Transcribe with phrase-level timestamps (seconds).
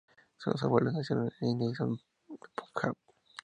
[0.35, 2.95] Sus abuelos nacieron en India y son de Punjab.